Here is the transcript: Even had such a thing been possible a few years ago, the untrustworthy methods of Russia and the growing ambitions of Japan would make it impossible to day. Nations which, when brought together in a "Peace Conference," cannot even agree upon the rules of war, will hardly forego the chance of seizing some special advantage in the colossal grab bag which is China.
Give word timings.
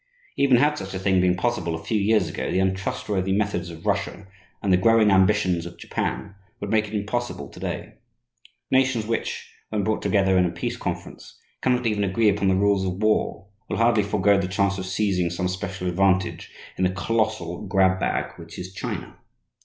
Even 0.35 0.57
had 0.57 0.79
such 0.79 0.95
a 0.95 0.97
thing 0.99 1.21
been 1.21 1.35
possible 1.35 1.75
a 1.75 1.83
few 1.83 1.99
years 1.99 2.27
ago, 2.27 2.49
the 2.49 2.57
untrustworthy 2.57 3.31
methods 3.31 3.69
of 3.69 3.85
Russia 3.85 4.25
and 4.63 4.73
the 4.73 4.77
growing 4.77 5.11
ambitions 5.11 5.63
of 5.67 5.77
Japan 5.77 6.33
would 6.59 6.71
make 6.71 6.87
it 6.87 6.95
impossible 6.95 7.49
to 7.49 7.59
day. 7.59 7.93
Nations 8.71 9.05
which, 9.05 9.47
when 9.69 9.83
brought 9.83 10.01
together 10.01 10.39
in 10.39 10.45
a 10.45 10.49
"Peace 10.49 10.75
Conference," 10.75 11.37
cannot 11.61 11.85
even 11.85 12.03
agree 12.03 12.29
upon 12.29 12.47
the 12.47 12.55
rules 12.55 12.83
of 12.83 12.93
war, 12.93 13.45
will 13.69 13.77
hardly 13.77 14.01
forego 14.01 14.39
the 14.39 14.47
chance 14.47 14.79
of 14.79 14.87
seizing 14.87 15.29
some 15.29 15.47
special 15.47 15.87
advantage 15.87 16.51
in 16.79 16.83
the 16.83 16.89
colossal 16.89 17.67
grab 17.67 17.99
bag 17.99 18.31
which 18.39 18.57
is 18.57 18.73
China. 18.73 19.19